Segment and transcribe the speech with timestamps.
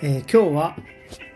[0.00, 0.76] えー今日は、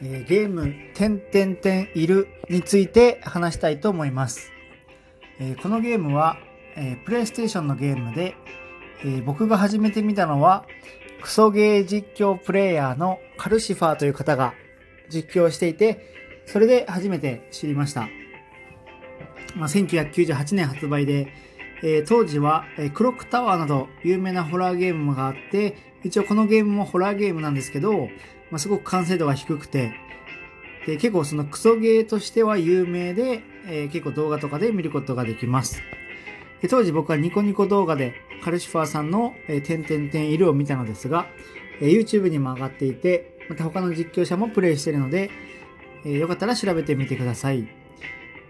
[0.00, 4.50] えーゲーム「てんてんてんいる」について話したいと思います、
[5.38, 6.38] えーこのゲームは、
[6.74, 8.34] えプレイステーションのゲームで、
[9.04, 10.64] え僕が始めてみたのは
[11.20, 14.54] クソゲー実況プレイヤーのカルシファーという方が
[15.10, 18.08] 実況していてそれで初めて知りました、
[19.54, 21.28] まあ、1998年発売で、
[21.82, 28.08] え当時は、えクロックタワーなど有名なホラーゲームがあって一応このゲームもホラーゲームなんですけど、
[28.50, 29.92] まあ、すごく完成度が低くて
[30.86, 35.82] で結構そのクソゲーとしては有名で、えー結構動画とかで見ることができます。
[36.62, 41.26] で当時僕はニコニコ動画でカルシファーさんの「えー、てんてんてんいる」を見たのですが、
[41.80, 45.30] えー YouTube にも上がっていてまた他の実況者もプレイしているので、
[46.04, 47.85] えーよかったら調べてみてください。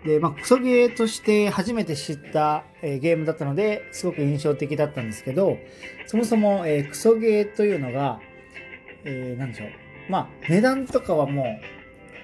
[0.04, 5.58] で、まあ、クソゲーとして初めて知った、えーゲームだったので、すごく印象的だったんですけど、
[6.06, 8.20] そもそも、えークソゲーというのが、
[9.04, 9.68] えーなんでしょう。
[10.08, 11.44] まあ、値段とかはも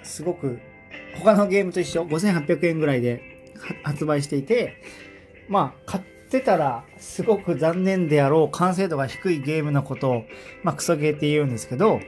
[0.03, 0.61] う、すごく、
[1.15, 3.23] 他のゲームと一緒、5800円ぐらいで
[3.83, 4.75] 発売していて、
[5.49, 10.25] まあ、買ってたら、すごく残念であろう、完成度が低いゲームのことを、
[10.63, 12.01] まあ、クソゲーって言うんですけど、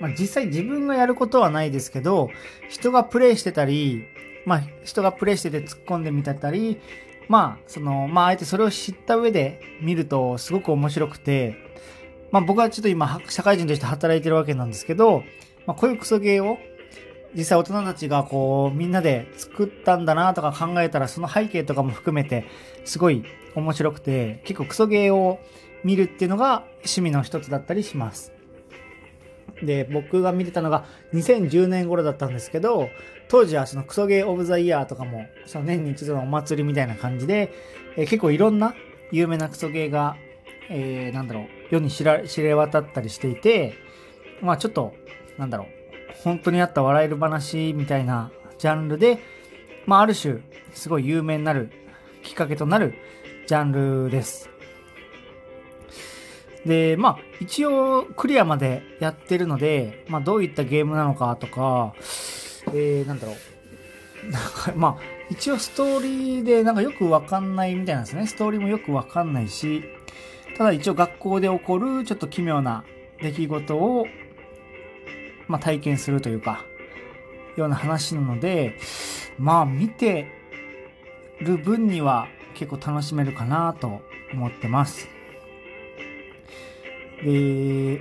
[0.00, 2.30] まあ、実際自分がやることはないですけど、
[2.68, 4.04] 人がプレイしてたり、
[4.46, 6.80] まあ、人がプレイしてて突っ込んでみたり、
[7.28, 11.56] まあ、その、まあ、あえてそれを知った上で見るとすごく面白くて、
[12.30, 15.24] まあ僕はちょっと今、社会人として働いてるわけなんですけど、
[15.66, 16.58] まあこういうクソゲーを、
[17.34, 22.46] 実際大人たちがこう、みんなで作ったんだなとか考えたら、その背景とかも含めて、
[22.84, 23.24] すごい
[23.54, 25.40] 面白くて、結構クソゲーを
[25.84, 28.32] 見るっていうのが趣味の一つだったりします。
[29.62, 32.88] で、僕が見てたのが2010年頃だったんですけど、
[33.28, 37.52] 当時はそのクソゲーオブザイヤーとかも、その年に一度のお祭りみたいな感じで、
[37.96, 38.74] えー結構いろんな
[39.12, 40.16] 有名なクソゲーが、
[40.68, 43.74] えーなんだろう、世に知ら知れ渡ったりしていて、
[44.40, 44.94] まあちょっと、
[45.38, 45.66] なんだろう、
[46.22, 49.18] 本当にあった笑える話みたいなジャンルで、
[49.86, 50.38] まあある種、
[50.72, 51.70] すごい有名になる
[52.22, 52.94] きっかけとなる
[53.46, 53.72] ジャン
[54.04, 54.50] ルです。
[56.66, 61.94] で、まあ、一応クリアまでやってるので、まあ、どういったゲームなのかとか、
[62.68, 64.30] えー、なんだろう。
[64.30, 64.96] なんか、まあ、
[65.30, 68.26] 一応ストーリーでなんかよくわかんないみたいなんですね。
[68.26, 69.84] ストーリーもよくわかんないし、
[70.56, 72.84] ただ一応学校で起こるちょっと奇妙な
[73.22, 74.06] 出来事を、
[75.48, 76.64] まあ、体験するというか、
[77.56, 78.76] ような話なので、
[79.38, 80.26] まあ、見て
[81.40, 85.08] る分には結構楽しめるかなと思ってます。
[87.24, 87.98] で、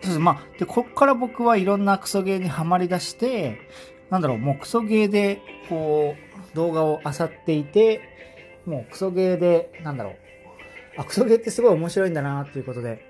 [0.00, 3.60] そうですまあ、で、こっから僕はいろんなクソゲーにはまり出して、
[4.10, 6.16] なんだろう、もうクソゲーで、こ
[6.52, 8.00] う、動画を漁っていて、
[8.66, 10.14] もうクソゲーで、なんだろう、
[10.98, 13.04] あ、クソゲーってすごい面白いんだな、ということで、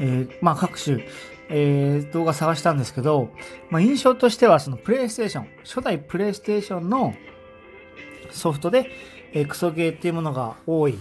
[0.00, 1.04] えーまあ各種、
[1.50, 3.30] えー動画探したんですけど、
[3.68, 7.14] まあ印象としてはそのプレイステーション、初代プレイステーションの
[8.30, 8.90] ソフトで、
[9.32, 10.98] えークソゲーっていうものが多い。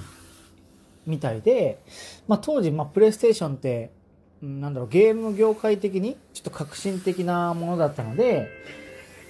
[1.05, 1.79] みたいで、
[2.27, 3.91] まあ、当時、まあ、プレイステーションって、
[4.41, 8.49] なんだろう、ゲーム業界的にちょっと革新的なものだったので、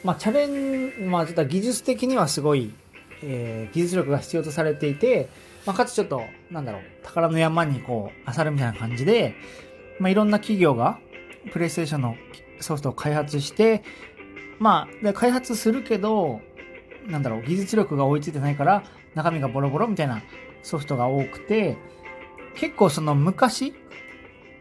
[0.04, 2.74] まあ、チャレンまあ、ちょっと技術的にはすごい、
[3.24, 5.30] えー技術力が必要とされていて、
[5.66, 9.36] まあ、かつちょっと、なんだろう、宝の山にこう、漁るみたいな感じで、
[10.00, 11.00] まあ、いろんな企業が、
[11.52, 12.16] プレイステーションの
[12.60, 13.84] ソフトを開発して、
[14.60, 16.40] まあ、で開発するけど、
[17.08, 18.84] なんだろう、技術力が追いついてないから、
[19.16, 20.22] 中身がボロボロみたいな
[20.64, 21.78] ソフトが多くて、
[22.56, 23.74] 結構その昔、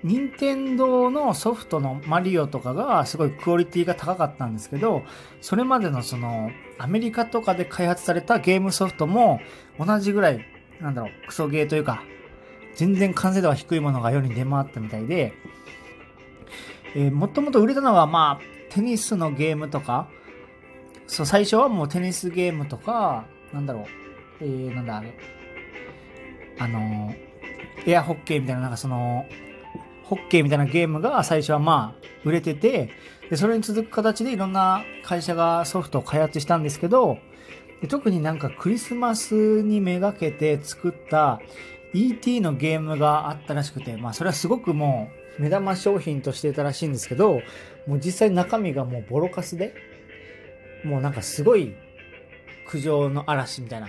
[0.02, 5.02] 任天堂のソフトのマリオとかがすごいクオリティが高かったんですけど、
[5.40, 9.40] それまでのそのアメリカとかで開発されたゲームソフトも
[9.78, 10.46] 同じぐらい、
[10.80, 12.02] なんだろう、クソゲーというか、
[12.74, 15.34] 全然完成度が低いものが世に出回ったみたいで、
[16.94, 20.08] えーもともと売れたのはまあ、テニスのゲームとか、
[21.06, 23.84] そう、最初はもうテニスゲームとか、なんだろう、
[24.40, 25.12] えー、なんだあれ、
[26.60, 27.12] あの、
[27.86, 29.26] エアホッケーみたいな、なんかその、
[30.04, 32.90] ホッケーみたいなゲームが最初はまあ、売れてて、
[33.30, 37.18] で、それに続く形でいろんな会社がソフトを開発したんですけど、
[37.80, 41.40] で特になんかクリスマスにめがけて作った
[41.94, 45.08] ET のゲームがあったらしくて、まあそれはすごくも
[45.38, 47.40] う目玉商品としてたらしいんですけど、
[47.86, 49.74] もう実際中身がもうボロカスで、
[50.84, 51.74] もうなんかすごい
[52.66, 53.88] 苦情の嵐みたいな、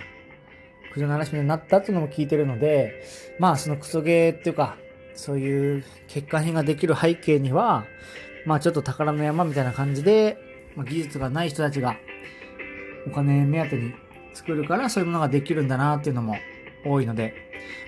[0.92, 3.02] 苦情の嵐になったっていうのも聞いてるので、
[3.38, 4.76] まあそのクソゲーっていうか、
[5.14, 7.84] そういう欠陥品ができる背景には、
[8.46, 10.36] まあちょっと宝の山みたいな感じで、
[10.76, 11.96] まあ、技術がない人たちが
[13.06, 13.94] お金目当てに
[14.34, 16.36] 作るからそういうものができるんだなっていうのも
[16.84, 17.34] 多いので、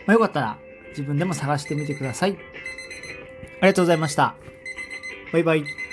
[0.07, 0.59] まあ、よかったら
[0.91, 2.33] 自分でも探してみてください。
[2.33, 4.37] ありがとうございました。
[5.33, 5.84] バイバイ。